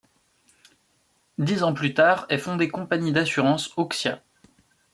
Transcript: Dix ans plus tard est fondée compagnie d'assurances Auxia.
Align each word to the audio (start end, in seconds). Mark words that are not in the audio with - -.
Dix 1.37 1.61
ans 1.61 1.73
plus 1.75 1.93
tard 1.93 2.25
est 2.29 2.39
fondée 2.39 2.69
compagnie 2.69 3.11
d'assurances 3.11 3.71
Auxia. 3.77 4.23